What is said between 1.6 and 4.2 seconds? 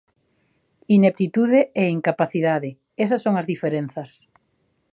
e incapacidade, esas son as diferenzas.